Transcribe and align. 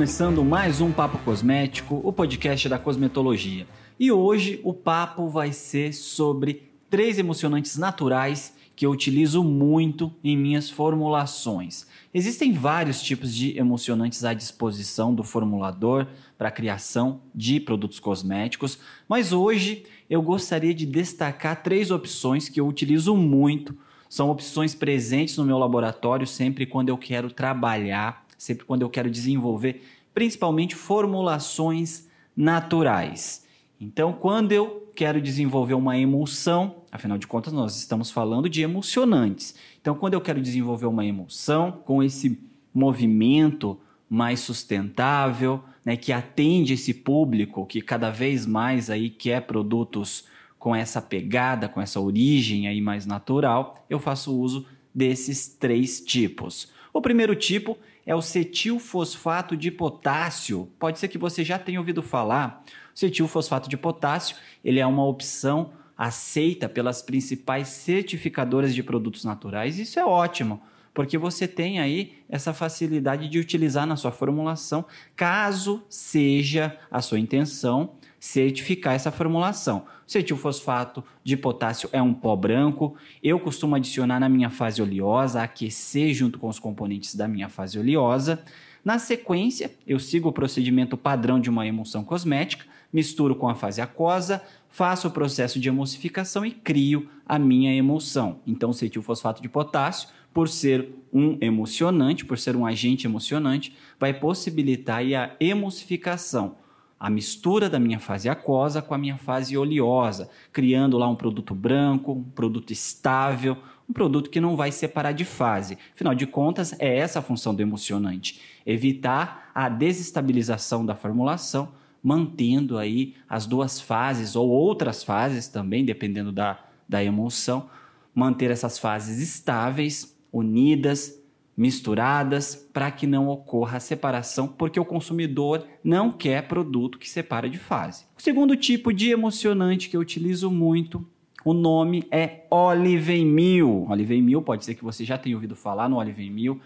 começando 0.00 0.42
mais 0.42 0.80
um 0.80 0.90
Papo 0.90 1.18
Cosmético, 1.18 2.00
o 2.02 2.10
podcast 2.10 2.66
da 2.70 2.78
cosmetologia. 2.78 3.66
E 3.98 4.10
hoje 4.10 4.58
o 4.64 4.72
papo 4.72 5.28
vai 5.28 5.52
ser 5.52 5.92
sobre 5.92 6.72
três 6.88 7.18
emocionantes 7.18 7.76
naturais 7.76 8.56
que 8.74 8.86
eu 8.86 8.92
utilizo 8.92 9.44
muito 9.44 10.10
em 10.24 10.38
minhas 10.38 10.70
formulações. 10.70 11.86
Existem 12.14 12.50
vários 12.50 13.02
tipos 13.02 13.34
de 13.34 13.58
emocionantes 13.58 14.24
à 14.24 14.32
disposição 14.32 15.14
do 15.14 15.22
formulador 15.22 16.06
para 16.38 16.48
a 16.48 16.50
criação 16.50 17.20
de 17.34 17.60
produtos 17.60 18.00
cosméticos, 18.00 18.78
mas 19.06 19.34
hoje 19.34 19.84
eu 20.08 20.22
gostaria 20.22 20.72
de 20.72 20.86
destacar 20.86 21.62
três 21.62 21.90
opções 21.90 22.48
que 22.48 22.58
eu 22.58 22.66
utilizo 22.66 23.14
muito. 23.14 23.76
São 24.08 24.30
opções 24.30 24.74
presentes 24.74 25.36
no 25.36 25.44
meu 25.44 25.58
laboratório 25.58 26.26
sempre 26.26 26.64
quando 26.64 26.88
eu 26.88 26.96
quero 26.96 27.30
trabalhar, 27.30 28.24
sempre 28.40 28.64
quando 28.64 28.80
eu 28.80 28.88
quero 28.88 29.10
desenvolver, 29.10 29.82
principalmente 30.14 30.74
formulações 30.74 32.08
naturais. 32.36 33.44
Então, 33.80 34.12
quando 34.12 34.52
eu 34.52 34.90
quero 34.94 35.20
desenvolver 35.20 35.74
uma 35.74 35.96
emulsão, 35.96 36.82
afinal 36.92 37.16
de 37.16 37.26
contas, 37.26 37.52
nós 37.52 37.76
estamos 37.76 38.10
falando 38.10 38.48
de 38.48 38.62
emocionantes. 38.62 39.54
Então, 39.80 39.94
quando 39.94 40.14
eu 40.14 40.20
quero 40.20 40.40
desenvolver 40.40 40.86
uma 40.86 41.04
emulsão 41.06 41.72
com 41.72 42.02
esse 42.02 42.38
movimento 42.74 43.78
mais 44.08 44.40
sustentável, 44.40 45.62
né, 45.84 45.96
que 45.96 46.12
atende 46.12 46.74
esse 46.74 46.92
público 46.92 47.64
que 47.64 47.80
cada 47.80 48.10
vez 48.10 48.44
mais 48.44 48.90
aí 48.90 49.08
quer 49.08 49.42
produtos 49.42 50.24
com 50.58 50.76
essa 50.76 51.00
pegada, 51.00 51.68
com 51.68 51.80
essa 51.80 51.98
origem 51.98 52.68
aí 52.68 52.80
mais 52.80 53.06
natural, 53.06 53.86
eu 53.88 53.98
faço 53.98 54.36
uso 54.36 54.66
desses 54.94 55.48
três 55.48 56.00
tipos. 56.00 56.70
O 56.92 57.00
primeiro 57.00 57.34
tipo 57.36 57.78
é 58.04 58.14
o 58.14 58.22
cetilfosfato 58.22 59.56
de 59.56 59.70
potássio. 59.70 60.68
Pode 60.78 60.98
ser 60.98 61.08
que 61.08 61.18
você 61.18 61.44
já 61.44 61.58
tenha 61.58 61.78
ouvido 61.78 62.02
falar. 62.02 62.64
O 62.94 62.98
cetilfosfato 62.98 63.68
de 63.68 63.76
potássio 63.76 64.36
ele 64.64 64.80
é 64.80 64.86
uma 64.86 65.04
opção 65.04 65.72
aceita 66.00 66.66
pelas 66.66 67.02
principais 67.02 67.68
certificadoras 67.68 68.74
de 68.74 68.82
produtos 68.82 69.22
naturais. 69.22 69.78
Isso 69.78 70.00
é 70.00 70.04
ótimo, 70.04 70.58
porque 70.94 71.18
você 71.18 71.46
tem 71.46 71.78
aí 71.78 72.14
essa 72.26 72.54
facilidade 72.54 73.28
de 73.28 73.38
utilizar 73.38 73.86
na 73.86 73.96
sua 73.96 74.10
formulação, 74.10 74.86
caso 75.14 75.84
seja 75.90 76.78
a 76.90 77.02
sua 77.02 77.18
intenção 77.18 77.96
certificar 78.20 78.94
essa 78.94 79.10
formulação. 79.10 79.86
O 80.06 80.10
cetilfosfato 80.10 81.02
de 81.24 81.38
potássio 81.38 81.88
é 81.90 82.02
um 82.02 82.12
pó 82.12 82.36
branco. 82.36 82.94
Eu 83.22 83.40
costumo 83.40 83.74
adicionar 83.74 84.20
na 84.20 84.28
minha 84.28 84.50
fase 84.50 84.82
oleosa, 84.82 85.42
aquecer 85.42 86.12
junto 86.12 86.38
com 86.38 86.48
os 86.48 86.58
componentes 86.58 87.14
da 87.14 87.26
minha 87.26 87.48
fase 87.48 87.78
oleosa. 87.78 88.44
Na 88.84 88.98
sequência, 88.98 89.72
eu 89.86 89.98
sigo 89.98 90.28
o 90.28 90.32
procedimento 90.32 90.96
padrão 90.96 91.40
de 91.40 91.48
uma 91.48 91.66
emulsão 91.66 92.04
cosmética, 92.04 92.66
misturo 92.92 93.34
com 93.34 93.48
a 93.48 93.54
fase 93.54 93.80
aquosa, 93.80 94.42
faço 94.68 95.08
o 95.08 95.10
processo 95.10 95.58
de 95.58 95.68
emulsificação 95.68 96.44
e 96.44 96.50
crio 96.50 97.08
a 97.26 97.38
minha 97.38 97.74
emulsão. 97.74 98.40
Então, 98.46 98.70
o 98.70 98.74
cetilfosfato 98.74 99.40
de 99.40 99.48
potássio, 99.48 100.08
por 100.32 100.48
ser 100.48 100.88
um 101.12 101.36
emulsionante, 101.40 102.24
por 102.24 102.38
ser 102.38 102.54
um 102.56 102.64
agente 102.64 103.06
emulsionante, 103.06 103.74
vai 103.98 104.14
possibilitar 104.14 105.00
a 105.00 105.30
emulsificação 105.40 106.56
a 107.00 107.08
mistura 107.08 107.70
da 107.70 107.80
minha 107.80 107.98
fase 107.98 108.28
aquosa 108.28 108.82
com 108.82 108.92
a 108.92 108.98
minha 108.98 109.16
fase 109.16 109.56
oleosa, 109.56 110.28
criando 110.52 110.98
lá 110.98 111.08
um 111.08 111.16
produto 111.16 111.54
branco, 111.54 112.12
um 112.12 112.22
produto 112.22 112.72
estável, 112.72 113.56
um 113.88 113.92
produto 113.92 114.28
que 114.28 114.38
não 114.38 114.54
vai 114.54 114.70
separar 114.70 115.12
de 115.12 115.24
fase. 115.24 115.78
Afinal 115.94 116.14
de 116.14 116.26
contas, 116.26 116.78
é 116.78 116.98
essa 116.98 117.20
a 117.20 117.22
função 117.22 117.54
do 117.54 117.62
emocionante: 117.62 118.40
evitar 118.66 119.50
a 119.54 119.70
desestabilização 119.70 120.84
da 120.84 120.94
formulação, 120.94 121.70
mantendo 122.02 122.76
aí 122.76 123.14
as 123.26 123.46
duas 123.46 123.80
fases 123.80 124.36
ou 124.36 124.50
outras 124.50 125.02
fases 125.02 125.48
também, 125.48 125.86
dependendo 125.86 126.30
da, 126.30 126.58
da 126.86 127.02
emulsão, 127.02 127.70
manter 128.14 128.50
essas 128.50 128.78
fases 128.78 129.18
estáveis, 129.20 130.14
unidas, 130.30 131.19
misturadas 131.60 132.56
para 132.72 132.90
que 132.90 133.06
não 133.06 133.28
ocorra 133.28 133.76
a 133.76 133.80
separação, 133.80 134.48
porque 134.48 134.80
o 134.80 134.84
consumidor 134.84 135.66
não 135.84 136.10
quer 136.10 136.48
produto 136.48 136.98
que 136.98 137.06
separa 137.06 137.50
de 137.50 137.58
fase. 137.58 138.06
O 138.16 138.22
segundo 138.22 138.56
tipo 138.56 138.94
de 138.94 139.10
emocionante 139.10 139.90
que 139.90 139.94
eu 139.94 140.00
utilizo 140.00 140.50
muito, 140.50 141.06
o 141.44 141.52
nome 141.52 142.06
é 142.10 142.46
Oliveimil. 142.50 143.86
Oliveimil, 143.90 144.40
pode 144.40 144.64
ser 144.64 144.74
que 144.74 144.82
você 144.82 145.04
já 145.04 145.18
tenha 145.18 145.36
ouvido 145.36 145.54
falar 145.54 145.86
no 145.86 145.98
Oliveimil. 145.98 146.58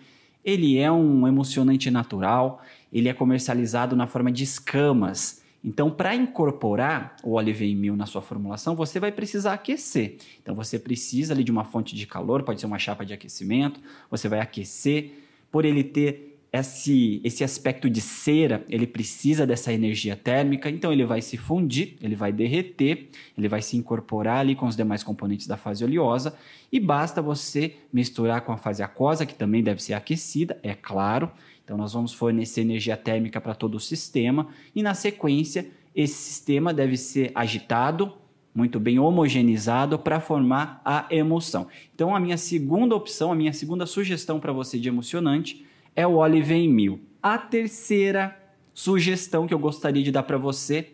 Ele 0.45 0.79
é 0.79 0.93
um 0.93 1.27
emocionante 1.27 1.91
natural, 1.91 2.63
ele 2.93 3.09
é 3.09 3.13
comercializado 3.13 3.97
na 3.97 4.07
forma 4.07 4.31
de 4.31 4.45
escamas. 4.45 5.43
Então, 5.65 5.91
para 5.91 6.15
incorporar 6.15 7.17
o 7.25 7.33
Oliveimil 7.33 7.97
na 7.97 8.05
sua 8.05 8.21
formulação, 8.21 8.77
você 8.77 9.01
vai 9.01 9.11
precisar 9.11 9.55
aquecer. 9.55 10.17
Então, 10.43 10.55
você 10.55 10.79
precisa 10.79 11.33
ali 11.33 11.43
de 11.43 11.51
uma 11.51 11.65
fonte 11.65 11.95
de 11.95 12.07
calor, 12.07 12.43
pode 12.43 12.61
ser 12.61 12.67
uma 12.67 12.79
chapa 12.79 13.07
de 13.07 13.15
aquecimento, 13.15 13.81
você 14.11 14.29
vai 14.29 14.41
aquecer. 14.41 15.13
Por 15.51 15.65
ele 15.65 15.83
ter 15.83 16.35
esse, 16.53 17.21
esse 17.25 17.43
aspecto 17.43 17.91
de 17.91 18.01
cera, 18.01 18.65
ele 18.69 18.87
precisa 18.87 19.47
dessa 19.47 19.73
energia 19.73 20.15
térmica, 20.15 20.71
então 20.71 20.93
ele 20.93 21.05
vai 21.05 21.21
se 21.21 21.37
fundir, 21.37 21.97
ele 22.01 22.15
vai 22.15 22.33
derreter, 22.33 23.09
ele 23.37 23.49
vai 23.49 23.61
se 23.61 23.77
incorporar 23.77 24.39
ali 24.39 24.55
com 24.55 24.67
os 24.67 24.77
demais 24.77 25.03
componentes 25.03 25.49
da 25.49 25.57
fase 25.57 25.83
oleosa 25.83 26.37
e 26.71 26.79
basta 26.79 27.21
você 27.21 27.75
misturar 27.93 28.43
com 28.43 28.53
a 28.53 28.57
fase 28.57 28.83
aquosa, 28.83 29.27
que 29.27 29.35
também 29.35 29.65
deve 29.65 29.83
ser 29.83 29.95
aquecida, 29.95 30.59
é 30.63 30.75
claro, 30.75 31.31
então, 31.65 31.79
nós 31.79 31.95
vamos 31.95 32.13
fornecer 32.13 32.61
energia 32.61 32.97
térmica 32.97 33.41
para 33.41 33.55
todo 33.55 33.77
o 33.77 33.81
sistema 33.81 34.49
e, 34.75 34.83
na 34.83 34.93
sequência, 34.93 35.71
esse 35.95 36.15
sistema 36.15 36.75
deve 36.75 36.97
ser 36.97 37.33
agitado, 37.35 38.13
muito 38.55 38.79
bem 38.79 38.99
homogeneizado 38.99 39.99
para 39.99 40.21
formar 40.21 40.83
a 40.85 41.07
emulsão. 41.11 41.67
Então, 41.95 42.15
a 42.15 42.21
minha 42.21 42.37
segunda 42.37 42.95
opção, 42.95 43.33
a 43.33 43.35
minha 43.35 43.53
segunda 43.53 43.87
sugestão 43.87 44.39
para 44.39 44.53
você 44.53 44.79
de 44.79 44.89
emocionante 44.89 45.65
é 45.97 46.07
o 46.07 46.17
Olive 46.17 46.69
Mil. 46.69 47.01
A 47.23 47.39
terceira 47.39 48.39
sugestão 48.75 49.47
que 49.47 49.55
eu 49.55 49.59
gostaria 49.59 50.03
de 50.03 50.13
dar 50.13 50.25
para 50.25 50.37
você 50.37 50.93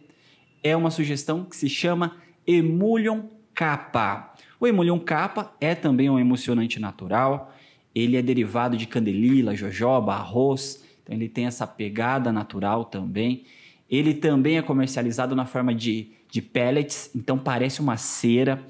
é 0.63 0.77
uma 0.77 0.91
sugestão 0.91 1.45
que 1.45 1.57
se 1.57 1.69
chama 1.69 2.17
Emulsion 2.47 3.23
Kappa. 3.53 4.35
O 4.61 4.67
Emulsion 4.67 5.01
Kappa 5.01 5.53
é 5.61 5.75
também 5.75 6.09
um 6.09 6.19
emocionante 6.19 6.79
natural 6.79 7.53
ele 7.95 8.17
é 8.17 8.23
derivado 8.23 8.77
de 8.77 8.87
candelila, 8.87 9.55
jojoba, 9.55 10.15
arroz, 10.15 10.85
então 11.03 11.15
ele 11.15 11.29
tem 11.29 11.47
essa 11.47 11.67
pegada 11.67 12.33
natural 12.33 12.85
também. 12.85 13.45
Ele 13.89 14.15
também 14.15 14.59
é 14.59 14.63
comercializado 14.63 15.35
na 15.35 15.45
forma 15.45 15.75
de, 15.75 16.13
de 16.31 16.41
pellets, 16.41 17.11
então 17.15 17.39
parece 17.39 17.81
uma 17.81 17.97
cera. 17.97 18.65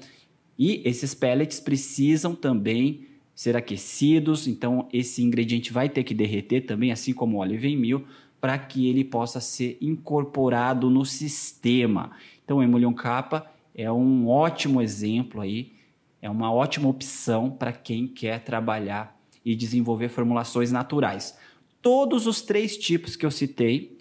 E 0.57 0.81
esses 0.83 1.13
pellets 1.13 1.59
precisam 1.59 2.33
também 2.33 3.07
ser 3.35 3.55
aquecidos, 3.55 4.47
então 4.47 4.87
esse 4.91 5.23
ingrediente 5.23 5.71
vai 5.71 5.89
ter 5.89 6.03
que 6.03 6.13
derreter 6.13 6.61
também, 6.61 6.91
assim 6.91 7.13
como 7.13 7.37
o 7.37 7.39
óleo 7.39 7.59
mil, 7.77 8.05
para 8.39 8.57
que 8.57 8.87
ele 8.89 9.03
possa 9.03 9.39
ser 9.39 9.77
incorporado 9.79 10.89
no 10.89 11.05
sistema. 11.05 12.11
Então 12.43 12.57
o 12.57 12.63
Emulsion 12.63 12.93
Capa 12.93 13.51
é 13.75 13.91
um 13.91 14.27
ótimo 14.27 14.81
exemplo 14.81 15.41
aí 15.41 15.73
é 16.21 16.29
uma 16.29 16.53
ótima 16.53 16.87
opção 16.87 17.49
para 17.49 17.71
quem 17.71 18.07
quer 18.07 18.43
trabalhar 18.43 19.17
e 19.43 19.55
desenvolver 19.55 20.09
formulações 20.09 20.71
naturais. 20.71 21.37
Todos 21.81 22.27
os 22.27 22.41
três 22.41 22.77
tipos 22.77 23.15
que 23.15 23.25
eu 23.25 23.31
citei, 23.31 23.97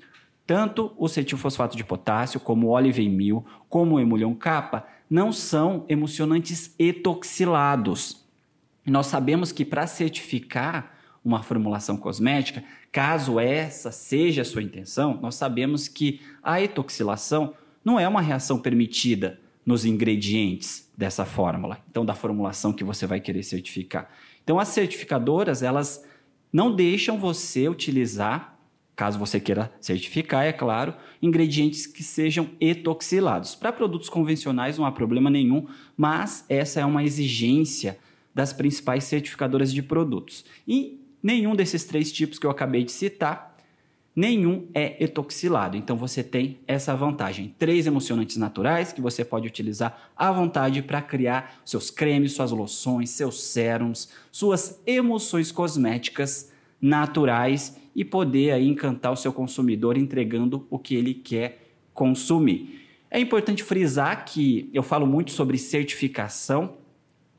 tanto 0.47 0.93
o 0.99 1.09
cetilfosfato 1.09 1.77
de 1.77 1.85
potássio, 1.85 2.39
como 2.39 2.67
o 2.67 2.71
oliveimil, 2.71 3.45
como 3.69 3.95
o 3.95 4.01
emulhão 4.01 4.35
capa, 4.35 4.87
não 5.09 5.33
são 5.33 5.87
emulsionantes 5.89 6.75
etoxilados. 6.79 8.25
Nós 8.87 9.07
sabemos 9.07 9.51
que 9.51 9.65
para 9.65 9.87
certificar 9.87 10.95
uma 11.25 11.43
formulação 11.43 11.97
cosmética, 11.97 12.63
caso 12.93 13.39
essa 13.39 13.91
seja 13.91 14.43
a 14.43 14.45
sua 14.45 14.63
intenção, 14.63 15.19
nós 15.21 15.35
sabemos 15.37 15.89
que 15.89 16.21
a 16.43 16.61
etoxilação 16.61 17.55
não 17.85 17.99
é 17.99 18.07
uma 18.07 18.21
reação 18.21 18.59
permitida 18.59 19.41
nos 19.71 19.85
ingredientes 19.85 20.91
dessa 20.97 21.25
fórmula, 21.25 21.79
então 21.89 22.05
da 22.05 22.15
formulação 22.15 22.73
que 22.73 22.83
você 22.83 23.07
vai 23.07 23.21
querer 23.21 23.45
certificar. 23.45 24.11
Então 24.43 24.59
as 24.59 24.69
certificadoras, 24.69 25.63
elas 25.63 26.05
não 26.53 26.75
deixam 26.75 27.17
você 27.19 27.69
utilizar, 27.69 28.59
caso 28.97 29.17
você 29.17 29.39
queira 29.39 29.73
certificar, 29.81 30.45
é 30.45 30.53
claro, 30.53 30.93
ingredientes 31.23 31.87
que 31.87 32.03
sejam 32.03 32.51
etoxilados. 32.61 33.55
Para 33.55 33.73
produtos 33.73 34.09
convencionais 34.09 34.77
não 34.77 34.85
há 34.85 34.91
problema 34.91 35.31
nenhum, 35.31 35.67
mas 35.97 36.45
essa 36.49 36.81
é 36.81 36.85
uma 36.85 37.05
exigência 37.05 37.97
das 38.35 38.53
principais 38.53 39.05
certificadoras 39.05 39.73
de 39.73 39.83
produtos. 39.83 40.45
E 40.67 41.01
nenhum 41.23 41.55
desses 41.55 41.85
três 41.85 42.11
tipos 42.11 42.41
que 42.41 42.47
eu 42.47 42.51
acabei 42.51 42.83
de 42.83 42.91
citar 42.91 43.50
nenhum 44.15 44.69
é 44.75 45.03
etoxilado. 45.03 45.77
Então 45.77 45.97
você 45.97 46.23
tem 46.23 46.59
essa 46.67 46.95
vantagem. 46.95 47.55
Três 47.59 47.87
emocionantes 47.87 48.37
naturais 48.37 48.93
que 48.93 49.01
você 49.01 49.25
pode 49.25 49.47
utilizar 49.47 50.11
à 50.17 50.31
vontade 50.33 50.83
para 50.83 51.01
criar 51.01 51.61
seus 51.65 51.91
cremes, 51.91 52.33
suas 52.33 52.51
loções, 52.51 53.11
seus 53.11 53.43
sérums, 53.43 54.11
suas 54.31 54.81
emulsões 54.87 55.53
cosméticas 55.53 56.53
naturais 56.81 57.79
e 57.95 58.05
poder 58.05 58.53
aí 58.53 58.67
encantar 58.67 59.13
o 59.13 59.17
seu 59.17 59.33
consumidor 59.33 59.97
entregando 59.97 60.67
o 60.71 60.79
que 60.79 60.95
ele 60.95 61.15
quer 61.15 61.75
consumir. 61.93 62.87
É 63.11 63.19
importante 63.19 63.63
frisar 63.63 64.25
que 64.25 64.71
eu 64.73 64.83
falo 64.83 65.07
muito 65.07 65.33
sobre 65.33 65.59
certificação 65.59 66.79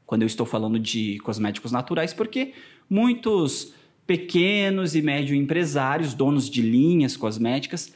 quando 0.06 0.24
eu 0.24 0.28
estou 0.28 0.46
falando 0.46 0.78
de 0.78 1.18
cosméticos 1.20 1.72
naturais, 1.72 2.14
porque 2.14 2.54
muitos 2.90 3.74
pequenos 4.12 4.94
e 4.94 5.02
médio 5.02 5.34
empresários, 5.34 6.14
donos 6.14 6.50
de 6.50 6.62
linhas 6.62 7.16
cosméticas, 7.16 7.94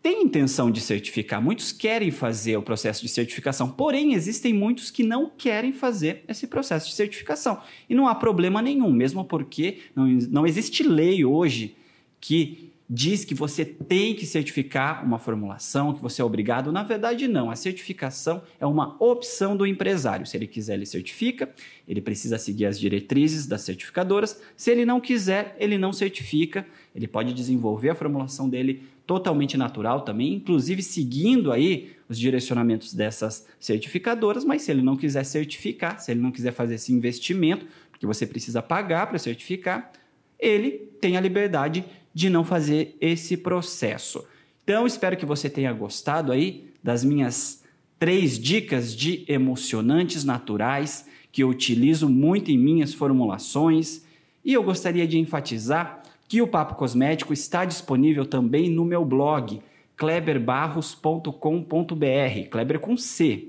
têm 0.00 0.22
intenção 0.22 0.70
de 0.70 0.80
certificar. 0.80 1.42
Muitos 1.42 1.72
querem 1.72 2.12
fazer 2.12 2.56
o 2.56 2.62
processo 2.62 3.02
de 3.02 3.08
certificação, 3.08 3.68
porém 3.68 4.14
existem 4.14 4.54
muitos 4.54 4.88
que 4.88 5.02
não 5.02 5.28
querem 5.28 5.72
fazer 5.72 6.22
esse 6.28 6.46
processo 6.46 6.88
de 6.88 6.94
certificação. 6.94 7.60
E 7.90 7.94
não 7.96 8.06
há 8.06 8.14
problema 8.14 8.62
nenhum, 8.62 8.92
mesmo 8.92 9.24
porque 9.24 9.78
não, 9.96 10.06
não 10.06 10.46
existe 10.46 10.84
lei 10.84 11.24
hoje 11.24 11.74
que 12.20 12.70
diz 12.90 13.24
que 13.24 13.34
você 13.34 13.64
tem 13.64 14.14
que 14.14 14.24
certificar 14.24 15.04
uma 15.04 15.18
formulação, 15.18 15.92
que 15.92 16.00
você 16.00 16.22
é 16.22 16.24
obrigado. 16.24 16.72
Na 16.72 16.82
verdade, 16.82 17.28
não. 17.28 17.50
A 17.50 17.56
certificação 17.56 18.42
é 18.58 18.66
uma 18.66 18.96
opção 18.98 19.56
do 19.56 19.66
empresário. 19.66 20.24
Se 20.24 20.36
ele 20.36 20.46
quiser, 20.46 20.74
ele 20.74 20.86
certifica, 20.86 21.50
ele 21.86 22.00
precisa 22.00 22.38
seguir 22.38 22.64
as 22.64 22.80
diretrizes 22.80 23.46
das 23.46 23.60
certificadoras. 23.60 24.40
Se 24.56 24.70
ele 24.70 24.86
não 24.86 25.00
quiser, 25.00 25.54
ele 25.58 25.76
não 25.76 25.92
certifica. 25.92 26.66
Ele 26.94 27.06
pode 27.06 27.34
desenvolver 27.34 27.90
a 27.90 27.94
formulação 27.94 28.48
dele 28.48 28.82
totalmente 29.06 29.56
natural 29.56 30.02
também, 30.02 30.34
inclusive 30.34 30.82
seguindo 30.82 31.50
aí 31.50 31.92
os 32.10 32.18
direcionamentos 32.18 32.92
dessas 32.92 33.46
certificadoras, 33.58 34.44
mas 34.44 34.60
se 34.62 34.70
ele 34.70 34.82
não 34.82 34.98
quiser 34.98 35.24
certificar, 35.24 35.98
se 35.98 36.10
ele 36.10 36.20
não 36.20 36.30
quiser 36.30 36.52
fazer 36.52 36.74
esse 36.74 36.92
investimento, 36.92 37.66
porque 37.90 38.06
você 38.06 38.26
precisa 38.26 38.60
pagar 38.60 39.06
para 39.06 39.18
certificar, 39.18 39.90
ele 40.38 40.90
tem 41.00 41.16
a 41.16 41.20
liberdade 41.20 41.86
de 42.18 42.28
não 42.28 42.42
fazer 42.42 42.96
esse 43.00 43.36
processo. 43.36 44.24
Então, 44.64 44.88
espero 44.88 45.16
que 45.16 45.24
você 45.24 45.48
tenha 45.48 45.72
gostado 45.72 46.32
aí 46.32 46.68
das 46.82 47.04
minhas 47.04 47.62
três 47.96 48.36
dicas 48.36 48.92
de 48.92 49.24
emocionantes 49.28 50.24
naturais 50.24 51.06
que 51.30 51.44
eu 51.44 51.48
utilizo 51.48 52.08
muito 52.08 52.50
em 52.50 52.58
minhas 52.58 52.92
formulações. 52.92 54.04
E 54.44 54.52
eu 54.52 54.64
gostaria 54.64 55.06
de 55.06 55.16
enfatizar 55.16 56.02
que 56.26 56.42
o 56.42 56.48
Papo 56.48 56.74
Cosmético 56.74 57.32
está 57.32 57.64
disponível 57.64 58.26
também 58.26 58.68
no 58.68 58.84
meu 58.84 59.04
blog 59.04 59.62
kleberbarros.com.br, 59.96 62.48
Kleber 62.50 62.80
com 62.80 62.96
C. 62.96 63.46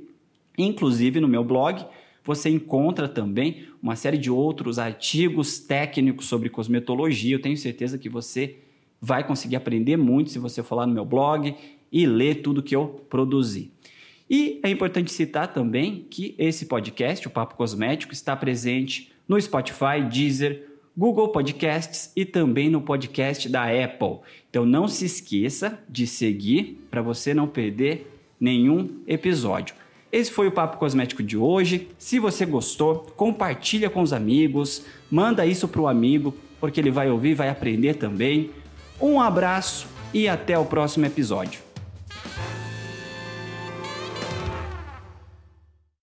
Inclusive 0.55 1.19
no 1.19 1.27
meu 1.27 1.43
blog 1.43 1.83
você 2.29 2.47
encontra 2.47 3.09
também 3.09 3.63
uma 3.81 3.95
série 3.95 4.15
de 4.15 4.29
outros 4.29 4.77
artigos 4.77 5.57
técnicos 5.57 6.27
sobre 6.27 6.47
cosmetologia. 6.47 7.35
Eu 7.35 7.41
tenho 7.41 7.57
certeza 7.57 7.97
que 7.97 8.07
você 8.07 8.57
vai 9.01 9.25
conseguir 9.25 9.55
aprender 9.55 9.97
muito 9.97 10.29
se 10.29 10.37
você 10.37 10.61
for 10.61 10.75
lá 10.75 10.85
no 10.85 10.93
meu 10.93 11.03
blog 11.03 11.55
e 11.91 12.05
ler 12.05 12.43
tudo 12.43 12.61
que 12.61 12.75
eu 12.75 13.03
produzi. 13.09 13.71
E 14.29 14.59
é 14.61 14.69
importante 14.69 15.11
citar 15.11 15.51
também 15.51 16.05
que 16.07 16.35
esse 16.37 16.67
podcast, 16.67 17.27
o 17.27 17.31
Papo 17.31 17.55
Cosmético, 17.55 18.13
está 18.13 18.35
presente 18.35 19.11
no 19.27 19.41
Spotify, 19.41 19.99
Deezer, 20.07 20.67
Google 20.95 21.29
Podcasts 21.29 22.11
e 22.15 22.25
também 22.25 22.69
no 22.69 22.79
podcast 22.79 23.49
da 23.49 23.63
Apple. 23.63 24.19
Então 24.51 24.67
não 24.67 24.87
se 24.87 25.05
esqueça 25.05 25.79
de 25.89 26.05
seguir 26.05 26.79
para 26.91 27.01
você 27.01 27.33
não 27.33 27.47
perder 27.47 28.05
nenhum 28.39 29.01
episódio. 29.07 29.73
Esse 30.11 30.31
foi 30.31 30.47
o 30.47 30.51
Papo 30.51 30.77
Cosmético 30.77 31.21
de 31.21 31.37
hoje. 31.37 31.87
Se 31.99 32.17
você 32.17 32.45
gostou, 32.45 33.05
compartilha 33.15 33.89
com 33.89 34.01
os 34.01 34.11
amigos, 34.11 34.83
manda 35.09 35.45
isso 35.45 35.67
para 35.67 35.81
o 35.81 35.87
amigo, 35.87 36.33
porque 36.59 36.79
ele 36.79 36.89
vai 36.89 37.11
ouvir, 37.11 37.35
vai 37.35 37.49
aprender 37.49 37.93
também. 37.93 38.49
Um 38.99 39.21
abraço 39.21 39.87
e 40.11 40.27
até 40.27 40.57
o 40.57 40.65
próximo 40.65 41.05
episódio. 41.05 41.68